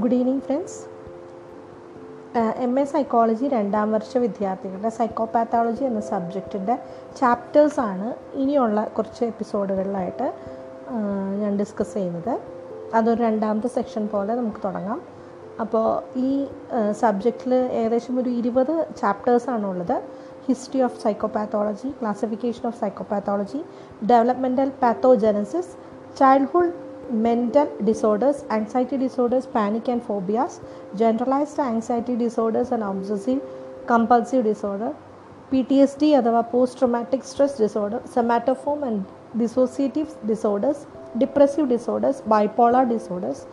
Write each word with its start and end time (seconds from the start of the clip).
Good 0.00 0.14
evening 0.14 0.40
friends 0.40 0.78
M 2.58 2.80
A 2.80 2.84
psychology 2.84 3.48
രണ്ടാം 3.48 3.92
വർഷ 3.92 4.18
വിദ്യാർത്ഥികളുടെ 4.18 4.88
സൈക്കോപാത്തോളജി 4.88 5.84
എന്ന 5.84 6.00
സബ്ജക്റ്റിന്റെ 6.00 6.78
ചാപ്റ്റേഴ്സാണ് 7.16 8.36
ഇനിയുള്ള 8.36 8.84
കുറച്ച് 8.86 9.24
എപ്പിസോഡുകളിലായിട്ട് 9.24 10.32
ഞാൻ 11.38 11.58
ഡിസ്കസ് 11.58 11.94
ചെയ്യുന്നത്. 11.94 12.40
അതൊരു 12.94 13.22
രണ്ടാമത്തെ 13.22 13.68
സെക്ഷൻ 13.68 14.08
പോലെ 14.08 14.34
നമുക്ക് 14.34 14.58
തുടങ്ങാം. 14.64 15.16
അപ്പോൾ 15.60 16.18
ഈ 16.18 16.46
സബ്ജക്റ്റിൽ 16.92 17.54
ഏകദേശം 17.54 18.20
ഒരു 18.20 18.28
ഇരുപത് 18.28 18.86
ചാപ്റ്റേഴ്സാണുള്ളത് 19.00 20.25
history 20.46 20.80
of 20.80 20.92
psychopathology, 20.94 21.98
classification 21.98 22.66
of 22.66 22.74
psychopathology, 22.74 23.64
developmental 24.00 24.70
pathogenesis, 24.70 25.76
childhood 26.16 26.74
mental 27.10 27.70
disorders, 27.84 28.44
anxiety 28.50 28.96
disorders, 28.96 29.46
panic 29.46 29.88
and 29.88 30.02
phobias, 30.02 30.60
generalized 30.96 31.58
anxiety 31.58 32.16
disorders 32.16 32.72
and 32.72 32.82
obsessive 32.82 33.40
compulsive 33.86 34.44
disorder, 34.44 34.94
PTSD 35.52 36.16
other 36.18 36.42
post-traumatic 36.42 37.22
stress 37.22 37.56
disorder, 37.56 38.00
somatoform 38.04 38.86
and 38.86 39.04
dissociative 39.36 40.14
disorders, 40.26 40.86
depressive 41.18 41.68
disorders, 41.68 42.20
bipolar 42.22 42.88
disorders. 42.88 43.46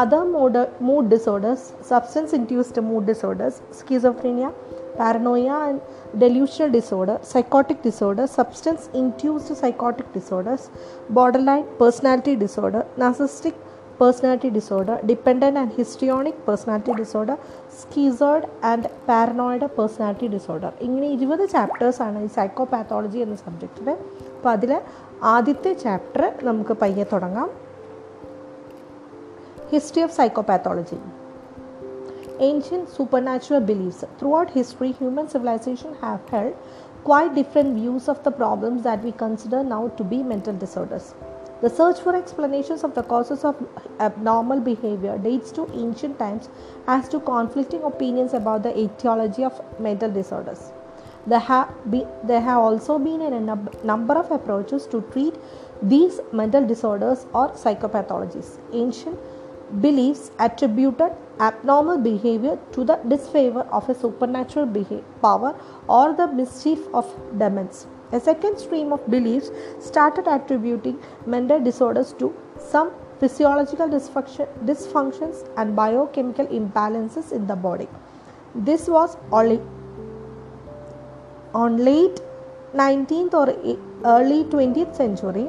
Other 0.00 0.22
mode 0.34 0.60
mood 0.80 1.10
disorders 1.14 1.66
substance 1.88 2.34
induced 2.34 2.82
mood 2.90 3.06
disorders 3.10 3.58
schizophrenia 3.80 4.46
paranoia 4.98 5.48
and 5.66 5.80
delusional 6.22 6.70
disorder 6.78 7.18
psychotic 7.32 7.82
disorder 7.86 8.26
substance 8.38 8.88
induced 9.00 9.56
psychotic 9.62 10.14
disorders 10.16 10.66
borderline 11.50 11.64
personality 11.80 12.34
disorder 12.34 12.82
narcissistic 12.98 13.60
personality 14.00 14.50
disorder 14.58 14.96
dependent 15.10 15.58
and 15.62 15.74
histrionic 15.78 16.40
personality 16.46 16.94
disorder 17.00 17.36
schizoid 17.80 18.48
and 18.70 18.90
paranoid 19.08 19.68
personality 19.76 20.28
disorder 20.36 20.72
ഇങ്ങനെ 20.86 21.08
ഇരുപത് 21.16 21.44
ചാപ്റ്റേഴ്സാണ് 21.54 22.20
ഈ 22.26 22.30
psychopathology 22.38 23.20
എന്ന 23.26 23.36
സബ്ജക്റ്റിൽ 23.44 23.88
അപ്പോൾ 24.36 24.52
അതിൽ 24.56 24.72
ആദ്യത്തെ 25.34 25.72
chapter 25.84 26.24
നമുക്ക് 26.42 26.76
പയ്യെ 26.82 27.06
തുടങ്ങാം. 27.12 27.50
History 29.72 30.02
of 30.02 30.10
Psychopathology 30.10 31.00
Ancient 32.40 32.90
supernatural 32.90 33.62
beliefs. 33.62 34.04
Throughout 34.18 34.50
history, 34.50 34.92
human 34.92 35.30
civilization 35.30 35.94
have 36.02 36.28
held 36.28 36.54
quite 37.04 37.34
different 37.34 37.74
views 37.76 38.06
of 38.06 38.22
the 38.22 38.32
problems 38.32 38.82
that 38.82 39.02
we 39.02 39.12
consider 39.12 39.64
now 39.64 39.88
to 39.96 40.04
be 40.04 40.22
mental 40.22 40.52
disorders. 40.52 41.14
The 41.62 41.70
search 41.70 42.00
for 42.00 42.14
explanations 42.14 42.84
of 42.84 42.94
the 42.94 43.02
causes 43.02 43.46
of 43.46 43.66
abnormal 43.98 44.60
behavior 44.60 45.16
dates 45.16 45.50
to 45.52 45.66
ancient 45.72 46.18
times 46.18 46.50
as 46.86 47.08
to 47.08 47.20
conflicting 47.20 47.82
opinions 47.82 48.34
about 48.34 48.64
the 48.64 48.78
etiology 48.78 49.42
of 49.42 49.58
mental 49.80 50.10
disorders. 50.10 50.70
There 51.26 51.38
have, 51.38 51.72
be, 51.90 52.04
there 52.24 52.42
have 52.42 52.58
also 52.58 52.98
been 52.98 53.22
a 53.22 53.40
number 53.86 54.14
of 54.14 54.30
approaches 54.30 54.86
to 54.88 55.00
treat 55.12 55.34
these 55.80 56.20
mental 56.30 56.66
disorders 56.66 57.24
or 57.32 57.52
psychopathologies. 57.52 58.58
Ancient 58.74 59.18
beliefs 59.80 60.30
attributed 60.38 61.12
abnormal 61.40 61.98
behavior 61.98 62.58
to 62.72 62.84
the 62.84 62.96
disfavor 63.08 63.62
of 63.72 63.88
a 63.88 63.94
supernatural 63.94 64.66
behavior, 64.66 65.04
power 65.22 65.54
or 65.88 66.12
the 66.14 66.26
mischief 66.26 66.80
of 66.92 67.06
demons. 67.38 67.86
A 68.12 68.20
second 68.20 68.58
stream 68.58 68.92
of 68.92 69.10
beliefs 69.10 69.50
started 69.80 70.26
attributing 70.26 70.98
mental 71.26 71.58
disorders 71.60 72.12
to 72.18 72.34
some 72.58 72.92
physiological 73.18 73.88
dysfunction, 73.88 74.46
dysfunctions 74.66 75.48
and 75.56 75.74
biochemical 75.74 76.46
imbalances 76.48 77.32
in 77.32 77.46
the 77.46 77.56
body. 77.56 77.88
This 78.54 78.88
was 78.88 79.16
only 79.32 79.60
on 81.54 81.78
late 81.78 82.20
19th 82.74 83.34
or 83.34 83.48
early 84.04 84.44
20th 84.44 84.94
century 84.96 85.48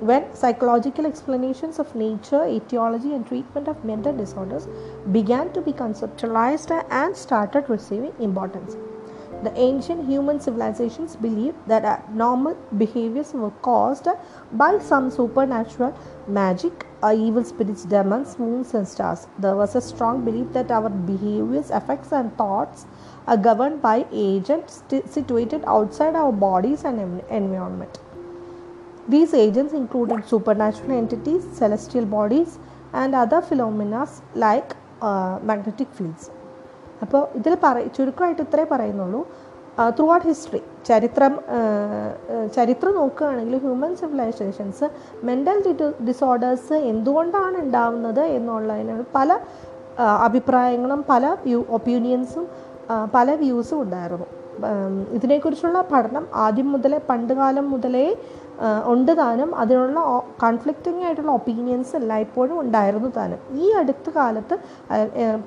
when 0.00 0.34
psychological 0.34 1.06
explanations 1.06 1.78
of 1.78 1.94
nature, 1.94 2.46
etiology, 2.46 3.14
and 3.14 3.26
treatment 3.26 3.68
of 3.68 3.84
mental 3.84 4.12
disorders 4.14 4.68
began 5.12 5.52
to 5.52 5.60
be 5.60 5.72
conceptualized 5.72 6.70
and 6.90 7.16
started 7.16 7.68
receiving 7.68 8.12
importance. 8.20 8.76
The 9.42 9.56
ancient 9.58 10.06
human 10.06 10.40
civilizations 10.40 11.14
believed 11.14 11.56
that 11.66 11.84
abnormal 11.84 12.56
behaviors 12.78 13.34
were 13.34 13.50
caused 13.50 14.08
by 14.52 14.78
some 14.78 15.10
supernatural 15.10 15.98
magic, 16.26 16.86
or 17.02 17.12
evil 17.12 17.44
spirits, 17.44 17.84
demons, 17.84 18.38
moons, 18.38 18.72
and 18.72 18.88
stars. 18.88 19.26
There 19.38 19.54
was 19.54 19.76
a 19.76 19.80
strong 19.82 20.24
belief 20.24 20.52
that 20.54 20.70
our 20.70 20.88
behaviors, 20.88 21.70
effects, 21.70 22.12
and 22.12 22.36
thoughts 22.38 22.86
are 23.26 23.36
governed 23.36 23.82
by 23.82 24.06
agents 24.10 24.82
situated 25.04 25.62
outside 25.66 26.14
our 26.14 26.32
bodies 26.32 26.84
and 26.84 27.22
environment. 27.30 27.98
These 29.08 29.34
agents 29.36 29.72
included 29.72 30.26
supernatural 30.26 30.92
entities, 30.92 31.42
celestial 31.52 32.06
bodies, 32.06 32.58
and 32.92 33.14
other 33.14 33.40
phenomena 33.40 34.06
like 34.36 34.70
uh, 35.02 35.38
magnetic 35.42 35.90
fields. 35.90 36.24
അപ്പോൾ 37.02 37.22
ഇതിൽ 37.34 37.54
പറ 37.62 37.76
ചുരുക്കമായിട്ട് 37.96 38.42
ഇത്രേ 38.42 38.64
പറയുന്നുള്ളൂ 38.70 39.18
through 39.96 40.04
out 40.12 40.26
history 40.26 40.60
ചരിത്രം 40.86 41.32
ചരിത്രം 42.54 42.92
നോക്കുകയാണെങ്കിൽ 42.94 43.56
human 43.58 43.92
civilisations 43.96 44.86
mental 45.28 45.58
disorders 46.08 46.78
എന്തുകൊണ്ടാണ് 46.92 47.58
ഉണ്ടാവുന്നത് 47.64 48.22
എന്നുള്ളതിന് 48.38 48.96
പല 49.18 49.38
അഭിപ്രായങ്ങളും 50.28 51.02
പല 51.12 51.26
വ്യൂ 51.44 51.60
ഒപ്പീനിയൻസും 51.78 52.46
പല 53.14 53.28
വ്യൂസും 53.42 53.78
ഉണ്ടായിരുന്നു 53.82 54.26
ഇതിനെക്കുറിച്ചുള്ള 55.16 55.78
പഠനം 55.92 56.24
ആദ്യം 56.44 56.68
മുതലേ 56.74 56.98
പണ്ട് 57.08 57.32
കാലം 57.32 57.66
മുതലേ 57.70 58.06
ഉണ്ട് 58.92 59.12
താനും. 59.18 59.50
അതിനുള്ള 59.62 60.00
കോൺഫ്ലിക്റ്റിംഗ് 60.42 61.02
ആയിട്ടുള്ള 61.04 61.32
ഒപ്പീനിയൻസ് 61.38 61.94
എല്ലായ്പ്പോഴും 62.00 62.56
ഉണ്ടായിരുന്നു 62.64 63.10
താനും. 63.16 63.40
ഈ 63.62 63.66
അടുത്ത 63.80 64.10
കാലത്ത് 64.18 64.56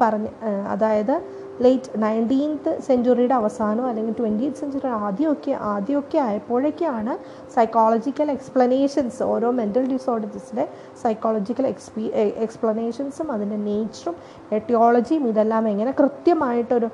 പറഞ്ഞ് 0.01 0.31
അതായത് 0.73 1.15
ലേറ്റ് 1.61 2.01
നയന്റീൻത്ത് 2.01 2.71
സെഞ്ചുറിയുടെ 2.81 3.33
അവസാനം 3.33 3.85
അല്ലെങ്കിൽ 3.85 4.13
ട്വന്റീത്ത് 4.13 4.55
സെഞ്ചുറി 4.55 4.87
ആദ്യമൊക്കെ 4.87 5.51
ആദ്യമൊക്കെ 5.51 6.17
ആയപ്പോഴേക്കാണ് 6.17 7.13
സൈക്കോളജിക്കൽ 7.55 8.31
എക്സ്പ്ലനേഷൻസ് 8.31 9.23
ഓരോ 9.23 9.51
മെന്റൽ 9.51 9.85
ഡിസോർഡേഴ്സിന്റെ 9.93 10.65
സൈക്കോളജിക്കൽ 11.03 11.67
എക്സ്പീ 11.67 12.05
എക്സ്പ്ലനേഷൻസും 12.45 13.31
അതിന്റെ 13.31 13.57
നേച്ചറും 13.57 14.15
എട്ടിയോളജിയും 14.51 15.27
ഇതെല്ലാം 15.27 15.67
എങ്ങനെ 15.67 15.91
കൃത്യമായിട്ടൊരു 15.91 16.89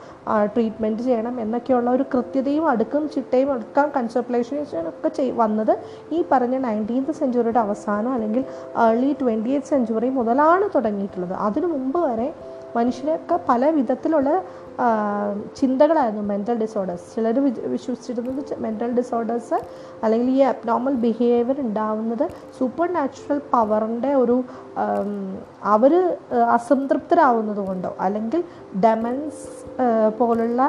ട്രീറ്റ്മെന്റ് 0.55 1.03
ചെയ്യണം 1.03 1.39
എന്നൊക്കെയുള്ള 1.39 1.89
ഒരു 1.89 2.05
കൃത്യതയും 2.15 2.67
അടുക്കും 2.67 3.05
ചിട്ടയും 3.15 3.51
അടുക്കാൻ 3.51 3.89
ഒക്കെ 4.89 5.09
ചെയ് 5.09 5.31
വന്നത് 5.31 5.73
ഈ 6.11 6.19
പറഞ്ഞ 6.31 6.55
നയന്റീൻത്ത് 6.57 7.11
സെഞ്ചുറിയുടെ 7.11 7.59
അവസാനം 7.59 8.11
അല്ലെങ്കിൽ 8.13 8.43
ഏർലി 8.85 9.11
ട്വന്റി 9.21 9.49
എയ്റ്റ് 9.49 9.67
സെഞ്ചുറി 9.67 10.09
മുതലാണ് 10.09 10.65
തുടങ്ങിയിട്ടുള്ളത്. 10.75 11.33
അതിനു 11.47 11.67
മുമ്പ് 11.67 11.99
വരെ 12.07 12.27
മനുഷ്യരൊക്കെ 12.77 13.35
പല 13.49 13.69
വിധത്തിലുള്ള 13.77 14.29
ചിന്തകളായിരുന്നു. 15.59 16.23
മെന്റൽ 16.31 16.55
ഡിസോർഡേഴ്സ് 16.63 17.05
ചിലർ 17.15 17.37
വിശ്വസിച്ചിരുന്നത് 17.73 18.53
മെന്റൽ 18.65 18.91
ഡിസോർഡേഴ്സ് 18.99 19.57
അല്ലെങ്കിൽ 20.03 20.29
ഈ 20.37 20.41
അബ്നോർമൽ 20.53 20.95
ബിഹേവിയർ 21.05 21.59
ഉണ്ടാവുന്നത് 21.65 22.25
സൂപ്പർ 22.57 22.87
നാച്ചുറൽ 22.97 23.39
പവറിന്റെ 23.53 24.11
ഒരു 24.23 24.37
അവർ 25.75 25.93
അസംതൃപ്തരാവുന്നത് 26.57 27.61
കൊണ്ടോ 27.69 27.91
അല്ലെങ്കിൽ 28.07 28.43
ഡെമൻസ് 28.85 29.43
പോലുള്ള 30.19 30.61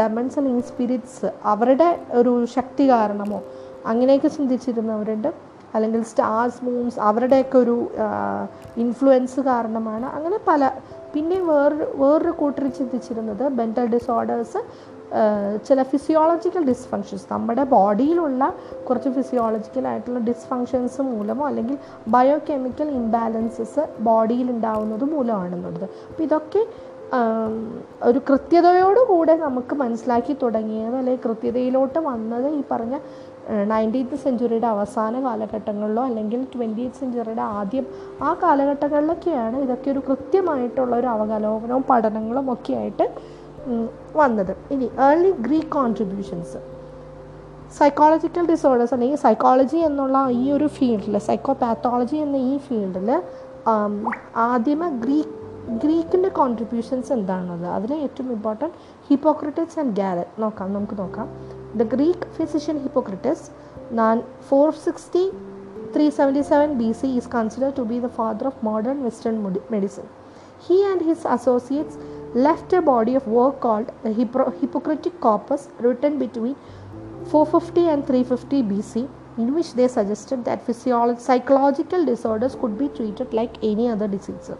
ഡെമൻസ് 0.00 0.36
അല്ലെങ്കിൽ 0.40 0.64
സ്പിരിറ്റ്സ് 0.70 1.28
അവരുടെ 1.52 1.88
ഒരു 2.20 2.32
ശക്തി 2.56 2.84
കാരണമോ 2.90 3.40
അങ്ങനെയൊക്കെ 3.90 4.28
ചിന്തിച്ചിരുന്നവരുണ്ട്. 4.28 5.30
അല്ലെങ്കിൽ 5.74 6.02
സ്റ്റാർസ് 6.12 6.64
മൂൺസ് 6.64 7.00
അവരുടെയൊക്കെ 7.08 7.58
ഒരു 7.58 7.76
ഇൻഫ്ലുവൻസ് 8.84 9.40
കാരണമാണ്. 9.50 10.06
അങ്ങനെ 10.16 10.38
പല 10.48 10.70
പിന്നെ 11.14 11.38
വേറൊരു 11.50 11.86
വേറൊരു 12.02 12.34
കൂട്ടർ 12.40 12.66
ചിന്തിച്ചിരുന്നത് 12.78 13.44
മെന്റൽ 13.60 13.86
ഡിസോർഡേഴ്സ് 13.96 14.62
ചില 15.68 15.82
ഫിസിയോളജിക്കൽ 15.92 16.64
ഡിസ്ഫങ്ഷൻസ് 16.64 17.26
നമ്മുടെ 17.30 17.62
ബോഡിയിലുള്ള 17.72 18.42
കുറച്ച് 18.88 19.10
ഫിസിയോളജിക്കൽ 19.16 19.86
ആയിട്ടുള്ള 19.92 20.20
ഡിസ്ഫങ്ഷൻസ് 20.28 21.00
മൂലമോ 21.08 21.44
അല്ലെങ്കിൽ 21.48 21.78
ബയോ 22.14 22.36
കെമിക്കൽ 22.50 22.90
ഇംബാലൻസസ് 23.00 23.84
ബോഡിയിൽ 24.08 24.50
ഉണ്ടാവുന്നത് 24.50 25.04
മൂലമാണെന്നുള്ളത്. 25.14 25.88
അപ്പോൾ 26.10 26.22
ഇതൊക്കെ 26.28 26.62
ഒരു 28.08 28.18
കൃത്യതയോടുകൂടെ 28.28 29.34
നമുക്ക് 29.36 29.74
മനസ്സിലാക്കി 29.74 30.36
തുടങ്ങിയത് 30.42 30.96
അല്ലെങ്കിൽ 30.96 31.22
കൃത്യതയിലോട്ട് 31.28 31.98
വന്നത് 31.98 32.48
ഈ 32.58 32.60
പറഞ്ഞ 32.70 32.96
നയന്റീൻത്ത് 33.72 34.16
സെഞ്ചുറിയുടെ 34.24 34.66
അവസാന 34.66 35.20
കാലഘട്ടങ്ങളിലോ 35.26 36.02
അല്ലെങ്കിൽ 36.08 36.40
ട്വന്റി 36.52 36.70
ട്വന്റീത്ത് 36.70 36.98
സെഞ്ചുറിയുടെ 37.00 37.42
ആദ്യം 37.58 37.86
ആ 38.22 38.30
കാലഘട്ടങ്ങളിലൊക്കെയാണ് 38.42 39.56
ഇതൊക്കെ 39.64 39.88
ഒരു 39.90 40.00
കൃത്യമായിട്ടുള്ള 40.08 40.92
ഒരു 40.96 41.06
അവലോകനവും 41.06 41.84
പഠനങ്ങളും 41.90 42.46
ഒക്കെ 42.52 42.72
ആയിട്ട് 42.72 43.06
വന്നത്. 44.20 44.52
ഇനി 44.74 44.86
early 45.06 45.30
Greek 45.46 45.72
contributions 45.78 46.60
psychological 47.78 48.44
disorders 48.52 48.94
അല്ലെങ്കിൽ 48.94 49.18
സൈക്കോളജി 49.24 49.80
എന്നുള്ള 49.88 50.22
ഈ 50.42 50.44
ഒരു 50.52 50.66
ഫീൽഡിൽ 50.76 51.18
സൈക്കോപാത്തോളജി 51.28 52.16
എന്ന 52.26 52.36
ഈ 52.52 52.56
ഫീൽഡിൽ 52.68 53.10
ആദ്യമേ 54.48 54.90
ഗ്രീക്ക് 55.04 55.36
ഗ്രീക്കിന്റെ 55.82 56.30
കോൺട്രിബ്യൂഷൻസ് 56.38 57.10
എന്താണുള്ളത്? 57.16 57.66
അതിൽ 57.76 57.90
ഏറ്റവും 58.04 58.28
ഇമ്പോർട്ടന്റ് 58.36 58.76
ഹിപ്പോക്രട്ടിക്സ് 59.08 59.78
ആൻഡ് 59.80 59.94
ഗാലൻ 59.98 60.28
നോക്കാം 60.42 60.68
നമുക്ക് 60.76 60.96
നോക്കാം. 61.02 61.26
The 61.72 61.84
Greek 61.84 62.24
physician 62.36 62.82
Hippocrates, 62.82 63.50
460 63.90 65.30
377 65.92 66.78
BC, 66.78 67.16
is 67.16 67.26
considered 67.28 67.76
to 67.76 67.84
be 67.84 68.00
the 68.00 68.08
father 68.08 68.48
of 68.48 68.60
modern 68.62 69.04
Western 69.04 69.40
medicine. 69.70 70.08
He 70.60 70.84
and 70.84 71.00
his 71.00 71.24
associates 71.24 71.96
left 72.34 72.72
a 72.72 72.82
body 72.82 73.14
of 73.14 73.26
work 73.28 73.60
called 73.60 73.92
the 74.02 74.12
Hippocratic 74.12 75.20
Corpus, 75.20 75.68
written 75.78 76.18
between 76.18 76.56
450 77.26 77.88
and 77.88 78.04
350 78.04 78.62
BC, 78.64 79.08
in 79.38 79.54
which 79.54 79.74
they 79.74 79.86
suggested 79.86 80.44
that 80.44 80.66
psychological 81.20 82.04
disorders 82.04 82.56
could 82.56 82.76
be 82.76 82.88
treated 82.88 83.32
like 83.32 83.62
any 83.62 83.88
other 83.88 84.08
disease. 84.08 84.50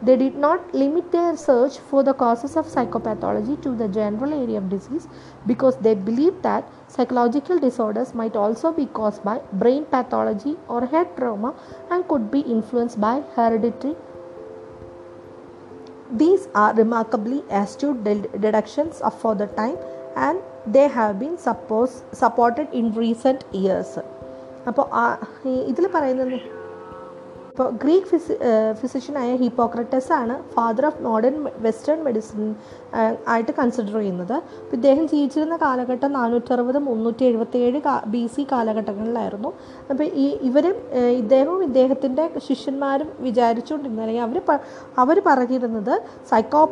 They 0.00 0.16
did 0.16 0.36
not 0.36 0.72
limit 0.72 1.10
their 1.10 1.36
search 1.36 1.78
for 1.78 2.02
the 2.02 2.14
causes 2.14 2.56
of 2.56 2.66
psychopathology 2.66 3.60
to 3.62 3.70
the 3.74 3.88
general 3.88 4.32
area 4.32 4.58
of 4.58 4.68
disease 4.68 5.08
because 5.46 5.76
they 5.76 5.94
believed 5.94 6.42
that 6.42 6.68
psychological 6.86 7.58
disorders 7.58 8.14
might 8.14 8.36
also 8.36 8.70
be 8.72 8.86
caused 8.86 9.24
by 9.24 9.40
brain 9.52 9.86
pathology 9.86 10.56
or 10.68 10.86
head 10.86 11.16
trauma 11.16 11.54
and 11.90 12.06
could 12.06 12.30
be 12.30 12.40
influenced 12.40 13.00
by 13.00 13.22
hereditary 13.34 13.96
these 16.10 16.48
are 16.54 16.74
remarkably 16.74 17.44
astute 17.50 18.02
de- 18.04 18.28
deductions 18.38 19.00
of 19.00 19.18
for 19.20 19.34
the 19.34 19.46
time 19.46 19.76
and 20.16 20.38
they 20.66 20.88
have 20.88 21.18
been 21.18 21.36
suppose, 21.38 22.02
supported 22.12 22.68
in 22.72 22.92
recent 22.94 23.44
years. 23.52 23.90
അപ്പോൾ 24.68 24.86
ഇതിൽ 25.70 25.84
പറയുന്നത് 25.94 26.38
ഇപ്പോൾ 27.53 27.67
Greek 27.81 28.07
fizzy 28.11 28.35
ഫിസിഷ്യനായ 28.79 29.31
Hippocrates 29.41 30.09
ആണ് 30.19 30.35
father 30.53 30.85
of 30.87 31.01
modern 31.07 31.35
western 31.65 31.99
medicine 32.07 32.39
ആയിട്ട് 33.31 33.53
consider 33.59 33.95
ചെയ്യുന്നത്. 33.97 34.33
അപ്പോൾ 34.61 34.77
ഇദ്ദേഹം 34.79 35.03
ജീവിച്ചിരുന്ന 35.11 35.57
കാലഘട്ടം 35.65 36.11
നാനൂറ്ററുപത് 36.17 36.79
മുന്നൂറ്റി 36.87 37.23
എഴുപത്തി 37.29 37.61
ഏഴ് 37.67 37.81
ബി 38.15 38.23
സി 38.33 38.45
കാലഘട്ടങ്ങളിലായിരുന്നു. 38.53 39.51
അപ്പോൾ 39.91 40.05
ഈ 40.25 40.27
ഇവരും 40.49 40.75
ഇദ്ദേഹവും 41.21 41.63
ഇദ്ദേഹത്തിന്റെ 41.69 42.27
ശിഷ്യന്മാരും 42.49 43.11
വിചാരിച്ചുകൊണ്ടിരുന്നത് 43.29 44.05
അല്ലെങ്കിൽ 44.07 44.27
അവർ 44.27 44.59
അവർ 45.05 45.19
പറഞ്ഞിരുന്നത് 45.31 45.95
സൈക്കോ 46.33 46.65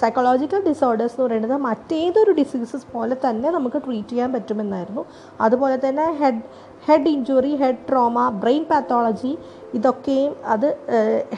സൈക്കോളജിക്കൽ 0.00 0.60
ഡിസോർഡേഴ്സ് 0.68 1.14
എന്ന് 1.16 1.24
പറയുന്നത് 1.26 1.56
മറ്റേതൊരു 1.68 2.32
ഡിസീസസ് 2.38 2.86
പോലെ 2.92 3.14
തന്നെ 3.24 3.48
നമുക്ക് 3.56 3.78
ട്രീറ്റ് 3.86 4.12
ചെയ്യാൻ 4.12 4.30
പറ്റുമെന്നായിരുന്നു. 4.34 5.02
അതുപോലെ 5.44 5.76
തന്നെ 5.84 6.04
head 6.20 6.44
head 6.86 7.10
injury 7.14 7.52
head 7.62 7.82
trauma 7.88 8.18
brain 8.42 8.62
pathology 8.70 9.32
ഇതൊക്കെയും 9.78 10.32
അത് 10.54 10.68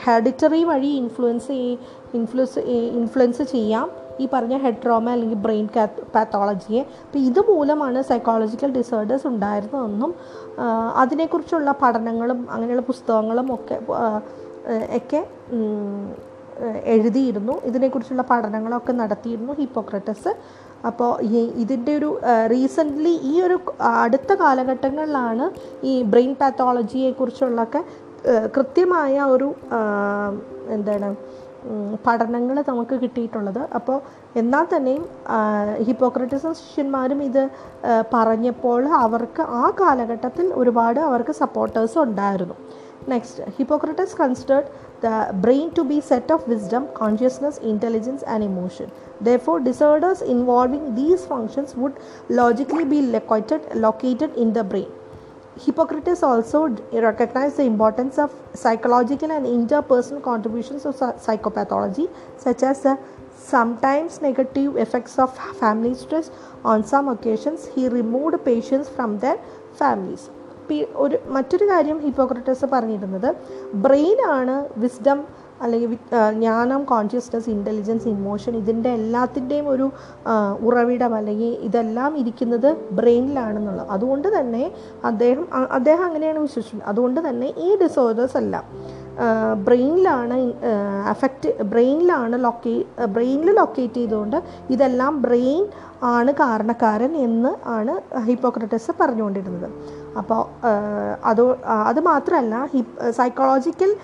ഹെഡിറ്ററി 0.05 0.61
വഴി 0.71 0.91
ഇൻഫ്ലുവൻസ് 1.01 1.51
ഇൻഫ്ലുവൻസ് 2.19 2.61
ഇൻഫ്ലുവൻസ് 2.99 3.43
ചെയ്യാം. 3.53 3.87
ഈ 4.21 4.25
പറഞ്ഞ 4.33 4.55
ഹെഡ് 4.63 4.81
ട്രോമ 4.83 5.07
അല്ലെങ്കിൽ 5.15 5.39
ബ്രെയിൻ 5.45 5.67
പാത്തോളജിയെ. 6.15 6.81
അപ്പോൾ 7.05 7.21
ഇതുമൂലമാണ് 7.29 8.01
സൈക്കോളജിക്കൽ 8.09 8.71
ഡിസോർഡേഴ്സ് 8.79 9.27
ഉണ്ടായിരുന്നതെന്നും 9.31 10.11
അതിനെക്കുറിച്ചുള്ള 11.03 11.71
പഠനങ്ങളും 11.81 12.41
അങ്ങനെയുള്ള 12.55 12.85
പുസ്തകങ്ങളും 12.91 13.47
ഒക്കെ 13.55 13.77
ഒക്കെ 14.99 15.21
എഴുതിയിരുന്നു. 16.93 17.53
ഇതിനെക്കുറിച്ചുള്ള 17.69 18.23
പഠനങ്ങളൊക്കെ 18.31 18.93
നടത്തിയിരുന്നു 18.99 19.53
ഹിപ്പോക്രട്ടസ്. 19.61 20.31
അപ്പോൾ 20.89 21.11
ഈ 21.23 21.41
ഇതിന്റെ 21.63 21.91
ഒരു 21.97 22.09
റീസെന്റ്ലി 22.53 23.13
ഈ 23.31 23.33
ഒരു 23.45 23.57
അടുത്ത 24.03 24.31
കാലഘട്ടങ്ങളിലാണ് 24.41 25.45
ഈ 25.91 25.93
ബ്രെയിൻ 26.11 26.31
പാത്തോളജിയെക്കുറിച്ചുള്ളൊക്കെ 26.41 27.81
കൃത്യമായ 28.55 29.15
ഒരു 29.35 29.49
എന്താണ് 30.75 31.09
പഠനങ്ങൾ 32.05 32.55
നമുക്ക് 32.69 32.95
കിട്ടിയിട്ടുള്ളത്. 33.01 33.59
അപ്പോൾ 33.77 33.97
എന്നാൽ 34.39 34.65
തന്നെയും 34.73 35.03
ഹിപ്പോക്രട്ടിസ് 35.89 36.49
ശിഷ്യന്മാരും 36.61 37.19
ഇത് 37.29 37.43
പറഞ്ഞപ്പോൾ 38.13 38.81
അവർക്ക് 39.05 39.43
ആ 39.61 39.65
കാലഘട്ടത്തിൽ 39.81 40.47
ഒരുപാട് 40.61 40.99
അവർക്ക് 41.09 41.35
സപ്പോർട്ടേഴ്സ് 41.43 41.97
ഉണ്ടായിരുന്നു. 42.05 42.55
Next 43.11 43.43
Hippocrates 43.57 44.15
considered 44.21 44.67
the 45.05 45.09
brain 45.45 45.65
to 45.77 45.83
be 45.91 45.97
seat 46.09 46.33
of 46.35 46.45
wisdom 46.51 46.83
consciousness 46.99 47.59
intelligence 47.71 48.25
and 48.33 48.45
emotion 48.51 48.89
therefore 49.47 49.57
disorders 49.69 50.25
involving 50.35 50.91
these 50.99 51.25
functions 51.31 51.75
would 51.81 51.99
logically 52.41 52.87
be 52.93 52.99
located 53.85 54.33
in 54.45 54.51
the 54.59 54.61
brain 54.73 54.91
hippocrates 55.57 56.23
also 56.23 56.67
recognized 56.93 57.57
the 57.57 57.63
importance 57.63 58.17
of 58.17 58.31
psychological 58.53 59.31
and 59.31 59.45
interpersonal 59.47 60.21
contributions 60.21 60.85
of 60.85 60.95
psychopathology 60.95 62.09
such 62.37 62.63
as 62.63 62.81
the 62.81 62.97
sometimes 63.37 64.21
negative 64.21 64.77
effects 64.77 65.17
of 65.19 65.35
family 65.55 65.93
stress 65.93 66.31
on 66.63 66.83
some 66.83 67.07
occasions 67.09 67.67
he 67.67 67.87
removed 67.89 68.43
patients 68.45 68.89
from 68.89 69.19
their 69.19 69.37
families 69.75 70.23
ഒരു 71.03 71.17
മറ്റൊരു 71.35 71.65
കാര്യം 71.71 71.97
ഹിപ്പോക്രട്ടസ് 72.03 72.67
പറഞ്ഞിരുന്നത് 72.73 73.27
ബ്രെയിനാണ് 73.85 74.53
wisdom 74.83 75.19
അല്ലെങ്കിൽ 75.63 75.99
ജ്ഞാനം 76.39 76.81
consciousness 76.93 77.49
intelligence 77.55 78.07
emotion 78.15 78.55
ഇതിന്റെ 78.61 78.89
എല്ലാത്തിന്റെയും 78.99 79.67
ഒരു 79.69 79.87
ഉറവിടം 80.67 81.13
അല്ലെങ്കിൽ 81.19 81.53
ഇതെല്ലാം 81.69 82.11
ഇരിക്കുന്നത് 82.21 82.69
ബ്രെയിനിലാണെന്നുള്ളത് 82.99 83.91
അതുകൊണ്ട് 83.97 84.27
തന്നെ 84.39 84.63
അദ്ദേഹം 85.03 85.45
അദ്ദേഹം 85.77 86.05
അങ്ങനെയാണ് 86.05 86.39
വിശ്വസിച്ചത്. 86.39 86.83
അതുകൊണ്ട് 86.91 87.21
തന്നെ 87.29 87.49
ഈ 87.65 87.69
ഡിസോർഡേഴ്സ് 87.83 88.37
എല്ലാം 88.43 88.65
ബ്രെയിനിലാണ് 89.65 90.37
അഫക്റ്റ് 91.11 91.49
ബ്രെയിനിലാണ് 91.71 92.35
ലൊക്കേ 92.45 92.73
ബ്രെയിനിൽ 93.15 93.51
ലൊക്കേറ്റ് 93.59 93.99
ചെയ്തുകൊണ്ട് 93.99 94.37
ഇതെല്ലാം 94.73 95.21
ബ്രെയിൻ 95.21 95.61
ആണ് 96.13 96.31
കാരണക്കാരൻ 96.39 97.11
എന്ന് 97.25 97.51
ആണ് 97.75 97.93
ഹിപ്പോക്രട്ടസ് 98.29 98.91
പറഞ്ഞുകൊണ്ടിരുന്നത്. 99.01 99.69
അപ്പോൾ 100.17 100.41
അത് 101.25 101.41
അത് 101.85 101.99
മാത്രമല്ല 101.99 102.69
സൈക്കോളജിക്കൽ 103.11 103.95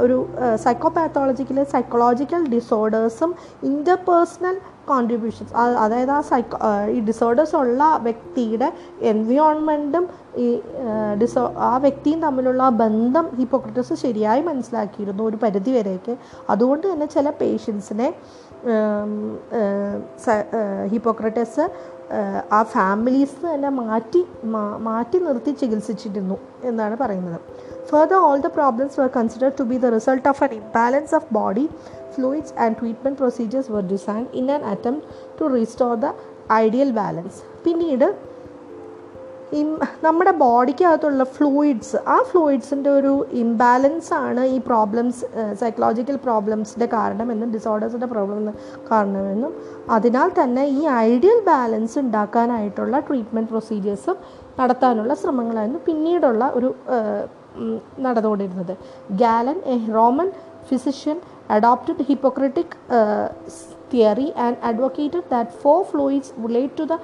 ഒരു 0.00 0.16
സൈക്കോപാത്തോളജിക്കൽ 0.54 1.64
സൈക്കോളജിക്കൽ 1.64 2.42
ഡിസോർഡേഴ്സും 2.48 3.34
ഇന്റർപേഴ്സണൽ 3.62 4.56
കോൺട്രിബ്യൂഷൻസ് 4.86 5.54
അതായത് 5.78 6.10
ആ 6.10 6.20
സൈക്കോ 6.20 6.58
ഈ 6.88 7.00
ഡിസോർഡേഴ്സ് 7.00 7.56
ഉള്ള 7.56 7.84
വ്യക്തിയുടെ 8.02 8.72
എൻവിയോൺമെന്റും 9.02 10.08
ഈ 10.36 10.46
ഡിസോ 11.18 11.42
ആ 11.58 11.76
വ്യക്തിയും 11.76 12.20
തമ്മിലുള്ള 12.20 12.62
ആ 12.62 12.68
ബന്ധം 12.68 13.26
ഹിപ്പോക്രട്ടസ് 13.36 13.94
ശരിയായി 13.94 14.40
മനസ്സിലാക്കിയിരുന്നു 14.40 15.24
ഒരു 15.24 15.36
പരിധി 15.36 15.70
വരെയൊക്കെ 15.70 16.16
അതുകൊണ്ട് 16.50 16.86
തന്നെ 16.92 17.06
ചില 17.06 17.30
പേഷ്യൻസിനെ 17.40 18.08
ഹിപ്പോക്രറ്റസ് 20.86 21.66
ആ 22.52 22.62
ഫാമിലീസ് 22.62 23.54
തന്നെ 23.54 23.68
മാറ്റി 23.68 24.26
മാറ്റി 24.76 25.18
നിർത്തി 25.18 25.50
ചികിത്സിച്ചിരുന്നു 25.50 26.38
എന്നാണ് 26.62 26.96
പറയുന്നത്. 26.96 27.40
Further 27.90 28.16
all 28.16 28.38
the 28.38 28.46
problems 28.46 29.00
were 29.00 29.06
consider 29.16 29.52
to 29.58 29.62
be 29.62 29.76
the 29.78 29.86
result 29.86 30.28
of 30.28 30.44
an 30.44 30.54
imbalance 30.54 31.14
of 31.14 31.34
body 31.34 31.68
fluids 32.14 32.54
and 32.58 32.76
treatment 32.80 33.18
procedures 33.18 33.72
were 33.72 33.82
design 33.82 34.26
in 34.34 34.52
an 34.52 34.64
attempt 34.64 35.06
to 35.40 35.44
restore 35.54 35.94
the 35.94 36.06
ideal 36.52 36.90
balance 36.90 37.64
പിന്നീട് 37.64 38.27
നമ്മുടെ 40.04 40.30
ബോഡിക്കകത്തുള്ള 40.30 41.24
ഫ്ലൂയിഡ്സ് 41.24 41.96
ആ 41.96 42.16
ഫ്ലൂയിഡ്സിന്റെ 42.30 42.90
ഒരു 42.90 43.26
ഇംബാലൻസ് 43.32 44.14
ആണ് 44.14 44.44
ഈ 44.44 44.58
problems 44.58 45.20
psychological 45.60 46.16
പ്രോബ്ലംസിന്റെ 46.16 46.86
കാരണമെന്നും 46.86 47.52
ഡിസോർഡേഴ്സിന്റെ 47.52 48.06
problem 48.06 48.52
കാരണമെന്നും. 48.90 49.54
അതിനാൽ 49.90 50.30
തന്നെ 50.42 50.64
ഈ 50.64 50.82
ഐഡിയൽ 50.86 51.40
ബാലൻസ് 51.46 51.98
ഉണ്ടാക്കാനായിട്ടുള്ള 51.98 53.00
ട്രീറ്റ്മെന്റ് 53.00 53.50
പ്രൊസീജിയേഴ്സും 53.50 54.18
നടത്താനുള്ള 54.60 55.14
ശ്രമങ്ങളായിരുന്നു 55.14 55.80
പിന്നീടുള്ള 55.86 56.52
ഒരു 56.54 56.74
നടന്നുകൊണ്ടിരുന്നത്. 57.98 58.76
Galen 59.10 59.58
a 59.66 59.78
Roman 59.94 60.30
physician 60.68 61.20
adopted 61.50 62.02
Hippocratic 62.02 62.76
theory 63.92 64.32
and 64.36 64.58
advocated 64.62 65.28
that 65.30 65.50
four 65.50 65.84
fluids 65.84 66.32
relate 66.46 66.78
to 66.78 66.84
the 66.90 66.98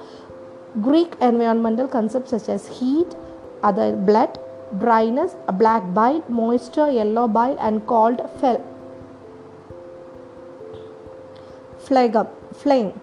Greek 0.81 1.15
environmental 1.21 1.87
concepts 1.87 2.31
such 2.31 2.49
as 2.49 2.67
heat, 2.67 3.15
other 3.63 3.95
blood, 3.95 4.37
dryness, 4.79 5.35
black 5.53 5.93
bile, 5.93 6.23
moisture, 6.27 6.91
yellow 6.91 7.27
bile, 7.27 7.57
and 7.59 7.85
called 7.87 8.21
fel- 8.39 8.63
flame. 12.53 12.93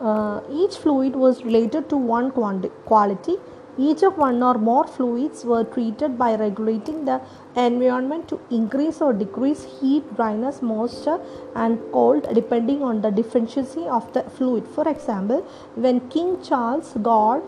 Uh, 0.00 0.40
each 0.50 0.76
fluid 0.76 1.16
was 1.16 1.44
related 1.44 1.88
to 1.88 1.96
one 1.96 2.30
quality 2.30 3.36
Each 3.80 4.02
of 4.02 4.18
one 4.18 4.42
or 4.42 4.54
more 4.54 4.86
fluids 4.88 5.44
were 5.44 5.62
treated 5.62 6.18
by 6.18 6.34
regulating 6.34 7.04
the 7.04 7.20
environment 7.54 8.26
to 8.28 8.40
increase 8.50 9.00
or 9.00 9.12
decrease 9.12 9.62
heat, 9.80 10.16
dryness, 10.16 10.60
moisture, 10.62 11.20
and 11.54 11.78
cold 11.92 12.26
depending 12.34 12.82
on 12.82 13.00
the 13.02 13.10
deficiency 13.10 13.84
of 13.86 14.12
the 14.12 14.22
fluid. 14.22 14.66
For 14.66 14.88
example, 14.88 15.46
when 15.76 16.00
King 16.08 16.42
Charles 16.42 16.92
got 17.02 17.42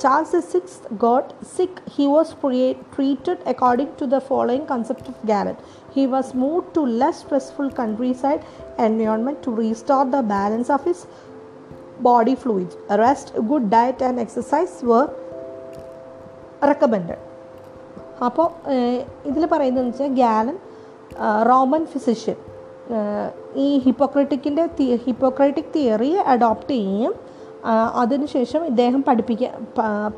Charles 0.00 0.32
VI 0.32 0.62
got 0.98 1.32
sick, 1.46 1.80
he 1.88 2.08
was 2.08 2.34
pre- 2.34 2.76
treated 2.92 3.38
according 3.46 3.94
to 3.96 4.06
the 4.08 4.20
following 4.20 4.66
concept 4.66 5.06
of 5.06 5.14
Galen. 5.24 5.56
He 5.92 6.08
was 6.08 6.34
moved 6.34 6.74
to 6.74 6.80
less 6.80 7.20
stressful 7.20 7.70
countryside 7.70 8.44
environment 8.78 9.42
to 9.44 9.52
restore 9.52 10.04
the 10.04 10.22
balance 10.22 10.70
of 10.70 10.84
his 10.84 11.06
body 12.00 12.34
fluids. 12.34 12.76
Rest, 12.90 13.32
good 13.48 13.70
diet, 13.70 14.02
and 14.02 14.18
exercise 14.18 14.82
were 14.82 15.08
recommend 16.66 17.16
അപ്പോൾ 18.24 18.48
ഇതിൽ 19.26 19.46
പറയുന്നതെന്ന് 19.46 19.90
വെച്ചാൽ 19.90 20.06
gallon 20.06 20.56
Roman 21.48 21.84
physician 21.84 22.34
ഈ 23.54 23.78
ഹിപ്പോക്രറ്റിക്കിന്റെ 23.78 24.68
ഹിപ്പോക്രറ്റിക് 25.04 25.74
theory 25.74 26.16
adopt 26.16 26.74
ചെയ്യുകയും 26.74 27.14
അതിനുശേഷം 28.00 28.64
ഇദ്ദേഹം 28.64 29.02
പഠിപ്പിക്കാൻ 29.02 29.66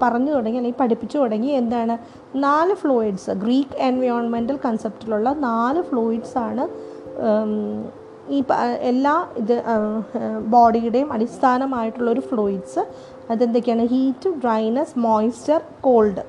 പറഞ്ഞു 0.02 0.32
തുടങ്ങി 0.32 0.58
അല്ലെങ്കിൽ 0.58 0.80
പഠിപ്പിച്ചു 0.80 1.18
തുടങ്ങി 1.18 1.48
എന്താണ് 1.48 1.98
നാല് 2.34 2.74
ഫ്ലൂയിഡ്സ് 2.74 3.30
ഗ്രീക്ക് 3.30 3.78
എൻവയോൺമെന്റൽ 3.78 4.58
കൺസെപ്റ്റിലുള്ള 4.64 5.32
നാല് 5.32 5.82
ഫ്ലൂയിഡ്സാണ് 5.82 6.66
ഈ 8.30 8.44
എല്ലാ 8.80 9.26
ഇത് 9.36 9.62
ബോഡിയുടെയും 10.46 11.12
അടിസ്ഥാനമായിട്ടുള്ള 11.12 12.10
ഒരു 12.10 12.20
fluids 12.20 12.80
അതെന്തൊക്കെയാണ്? 13.30 13.84
Heat 13.86 14.30
dryness 14.44 14.98
moisture 14.98 15.60
cold 15.80 16.22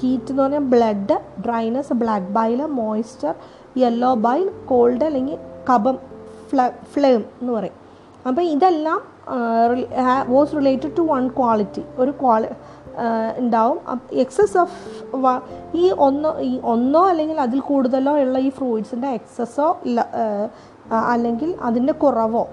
heat 0.00 0.30
എന്ന് 0.30 0.42
പറഞ്ഞാൽ 0.42 0.66
blood 0.74 1.16
dryness 1.46 1.92
black 1.92 2.26
bile 2.26 2.60
moisture 2.80 3.34
yellow 3.78 4.14
bile 4.26 4.50
cold 4.70 5.04
അല്ലെങ്കിൽ 5.04 5.38
കബം 5.70 5.98
ഫ്ല 6.50 6.68
ഫ്ലെയിം 6.94 7.24
എന്ന് 7.40 7.52
പറയും. 7.52 7.76
അപ്പോൾ 8.28 8.42
ഇതെല്ലാം 8.54 9.00
was 10.28 10.52
related 10.56 10.96
to 10.98 11.02
one 11.02 11.28
quality 11.28 11.82
ഒരു 11.96 12.12
ക്വാളി 12.22 12.48
ഉണ്ടാവും. 13.38 13.78
എക്സസ് 14.12 14.56
ഓഫ് 14.58 14.76
ഈ 15.74 15.84
ഒന്നോ 16.06 16.30
ഈ 16.40 16.60
ഒന്നോ 16.72 17.02
അല്ലെങ്കിൽ 17.08 17.38
അതിൽ 17.40 17.60
കൂടുതലോ 17.60 18.12
ഉള്ള 18.18 18.38
ഈ 18.38 18.50
ഫ്രൂട്ട്സിന്റെ 18.50 19.08
എക്സസോ 19.08 19.68
അല്ലെങ്കിൽ 20.90 21.56
അതിന്റെ 21.60 21.92
കുറവോ 21.92 22.48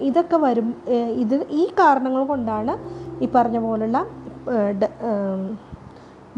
ഇതൊക്കെ 0.00 0.36
വരും 0.36 0.74
ഇത് 1.22 1.46
ഈ 1.50 1.66
കാരണങ്ങൾ 1.78 2.24
കൊണ്ടാണ് 2.24 2.72
ഈ 3.24 3.28
പറഞ്ഞ 3.34 3.58
പോലുള്ള 3.58 3.98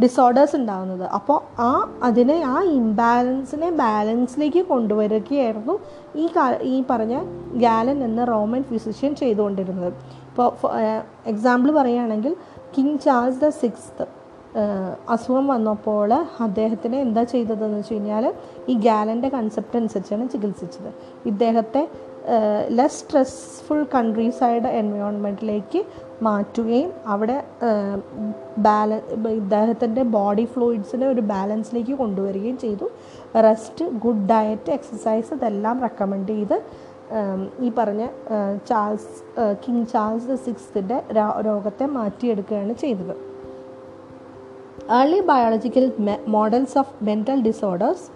ഡിസോർഡേഴ്സ് 0.02 0.56
ഉണ്ടാകുന്നത്. 0.56 1.04
അപ്പോൾ 1.14 1.60
ആ 1.60 1.88
അതിനെ 2.02 2.42
ആ 2.46 2.62
ഇംബാലൻസിനെ 2.62 3.70
ബാലൻസിലേക്ക് 3.70 4.66
കൊണ്ടുവരികയായിരുന്നു 4.66 5.78
ഈ 6.16 6.26
കാ 6.36 6.44
ഈ 6.62 6.84
പറഞ്ഞ 6.90 7.14
ഗാലൻ 7.54 8.04
എന്ന 8.04 8.24
റോമൻ 8.24 8.62
ഫിസിഷ്യൻ 8.62 9.14
ചെയ്തുകൊണ്ടിരുന്നത്. 9.14 9.92
ഇപ്പോൾ 10.28 10.50
എക്സാമ്പിൾ 11.26 11.70
പറയുകയാണെങ്കിൽ 11.72 12.36
കിങ് 12.76 12.98
ചാൾസ് 12.98 13.40
ദ 13.44 13.48
സിക്സ്ത് 13.48 14.17
അസുഖം 15.14 15.46
വന്നപ്പോൾ 15.52 16.10
അദ്ദേഹത്തിന് 16.46 16.96
എന്താ 17.06 17.22
ചെയ്തതെന്ന് 17.32 17.78
വെച്ച് 17.80 17.94
കഴിഞ്ഞാൽ 17.94 18.24
ഈ 18.72 18.74
ഗാലന്റെ 18.86 19.28
കൺസെപ്റ്റ് 19.36 19.78
അനുസരിച്ചാണ് 19.80 20.24
ചികിത്സിച്ചത്. 20.34 20.90
ഇദ്ദേഹത്തെ 21.30 21.82
ലെസ് 22.78 22.98
സ്ട്രെസ്ഫുൾ 23.00 23.82
കൺട്രീസൈഡ് 23.94 24.70
എൻവയോൺമെന്റിലേക്ക് 24.80 25.80
മാറ്റുകയും 26.26 26.90
അവിടെ 27.12 27.36
ബാല 28.66 28.98
ഇദ്ദേഹത്തിന്റെ 29.40 30.02
ബോഡി 30.16 30.44
ഫ്ലൂയിഡ്സിനെ 30.54 31.06
ഒരു 31.14 31.22
ബാലൻസിലേക്ക് 31.32 31.94
കൊണ്ടുവരികയും 32.02 32.58
ചെയ്തു. 32.64 32.88
റെസ്റ്റ് 33.46 33.86
ഗുഡ് 34.04 34.26
ഡയറ്റ് 34.32 34.74
എക്സസൈസ് 34.78 35.32
ഇതെല്ലാം 35.38 35.78
റെക്കമെൻഡ് 35.86 36.36
ചെയ്ത് 36.38 36.56
ഈ 37.66 37.70
പറഞ്ഞ 37.78 38.04
ചാൾസ് 38.70 39.10
കിങ് 39.62 39.86
ചാൾസ് 39.94 40.28
ദ 40.32 40.36
സിക്സ്തിന്റെ 40.48 40.98
രോഗത്തെ 41.48 41.86
മാറ്റിയെടുക്കുകയാണ് 41.98 42.74
ചെയ്തത്. 42.84 43.14
Early 44.90 45.20
biological 45.20 45.92
models 46.26 46.74
of 46.74 46.86
mental 47.02 47.42
disorders 47.42 48.10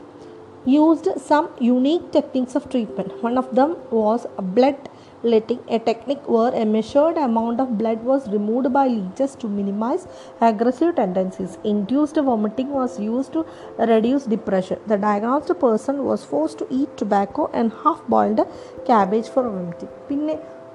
used 0.65 1.07
some 1.21 1.51
unique 1.61 2.11
techniques 2.13 2.55
of 2.55 2.71
treatment. 2.71 3.23
One 3.23 3.37
of 3.37 3.55
them 3.55 3.77
was 3.91 4.27
blood 4.41 4.89
letting, 5.23 5.59
a 5.69 5.79
technique 5.79 6.27
where 6.27 6.51
a 6.55 6.65
measured 6.65 7.19
amount 7.19 7.61
of 7.61 7.77
blood 7.77 8.03
was 8.03 8.27
removed 8.31 8.73
by 8.73 8.87
leeches 8.87 9.35
to 9.37 9.49
minimize 9.49 10.07
aggressive 10.41 10.97
tendencies. 10.97 11.59
Induced 11.63 12.17
vomiting 12.17 12.71
was 12.71 12.99
used 12.99 13.35
to 13.35 13.45
reduce 13.79 14.25
depression. 14.25 14.79
The 14.87 14.97
diagnosed 14.97 15.53
person 15.61 16.07
was 16.07 16.25
forced 16.25 16.57
to 16.61 16.67
eat 16.71 16.97
tobacco 16.97 17.51
and 17.53 17.71
half 17.85 18.03
boiled 18.09 18.41
cabbage 18.87 19.29
for 19.29 19.43
vomiting. 19.43 19.91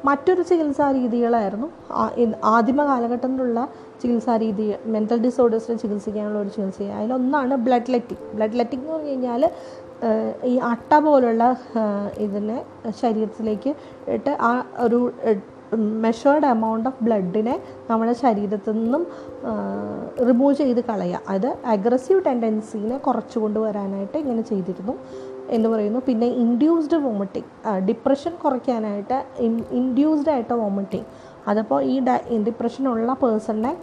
മറ്റൊരു 0.06 0.42
ചികിത്സാ 0.50 0.88
രീതികളായിരുന്നു. 0.92 1.68
ആദിമ 2.56 2.80
കാലഘട്ടത്തിലുള്ള 2.90 3.60
ചികിത്സാ 4.02 4.38
രീതി 4.44 4.66
mental 4.96 5.20
ഡിസോർഡേഴ്സിനെ 5.26 5.78
ചികിത്സിക്കാനുള്ള 5.84 6.40
ഒരു 6.40 6.52
ചികിത്സ. 6.56 6.82
അതിലൊന്നാണ് 7.00 7.56
blood 7.68 7.92
letting 7.94 8.24
blood 8.38 8.58
letting 8.60 8.84
എന്ന് 8.84 8.96
പറഞ്ഞു 8.96 9.12
കഴിഞ്ഞാൽ 9.12 9.44
ഈ 10.46 10.56
അട്ട 10.72 10.94
പോലുള്ള 11.06 11.44
ഇതിനെ 12.26 12.58
ശരീരത്തിലേക്ക് 13.04 13.76
ഇട്ട് 14.16 14.34
ആ 14.50 14.52
ഒരു 14.86 15.00
മെഷേർഡ് 16.04 16.46
എമൗണ്ട് 16.46 16.88
ഓഫ് 16.90 17.04
ബ്ലഡിനെ 17.04 17.56
നമ്മുടെ 17.90 18.14
ശരീരത്തിൽ 18.22 18.72
നിന്നും 18.72 19.08
റിമൂവ് 20.28 20.54
ചെയ്ത് 20.60 20.82
കളയുക. 20.90 21.20
അത് 21.34 21.48
അഗ്രസീവ് 21.74 22.22
ടെൻഡൻസീനെ 22.28 22.98
കുറച്ചു 22.98 23.40
കൊണ്ടുവരാനായിട്ട് 23.40 24.18
ഇങ്ങനെ 24.18 24.42
ചെയ്തിരുന്നു. 24.42 24.94
എന്ന് 25.56 25.68
പറയുന്നു. 25.70 26.00
പിന്നെ 26.08 26.28
ഇൻഡ്യൂസ്ഡ് 26.44 26.98
വോമിറ്റിംഗ് 27.06 27.50
ഡിപ്രഷൻ 27.88 28.34
കുറയ്ക്കാനായിട്ട് 28.44 29.18
ഇൻഡ്യൂസ്ഡ് 29.80 30.32
ആയിട്ട് 30.34 30.56
വോമിറ്റിംഗ് 30.64 31.08
അതപ്പോൾ 31.50 31.80
ഈ 31.94 31.96
ഡിപ്രഷനുള്ള 32.48 33.14
പേഴ്സണിനെ 33.24 33.74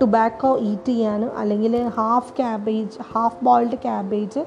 ടുബാക്കോ 0.00 0.50
ഈറ്റ് 0.70 0.92
ചെയ്യാനും 0.92 1.30
അല്ലെങ്കിൽ 1.40 1.74
half 1.98 2.32
cabbage 2.38 2.96
half 3.12 3.44
boiled 3.44 3.78
cabbage 3.84 4.42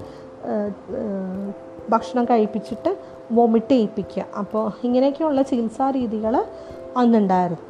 ഭക്ഷണം 1.94 2.26
കഴിപ്പിച്ചിട്ട് 2.26 2.92
വൊമിറ്റ് 3.38 3.74
ചെയ്യിപ്പിക്കുക. 3.76 4.26
അപ്പോൾ 4.42 4.66
ഇങ്ങനെയൊക്കെയുള്ള 4.88 5.42
ചികിത്സാ 5.42 5.88
രീതികൾ 5.92 6.34
അന്നുണ്ടായിരുന്നു. 7.02 7.67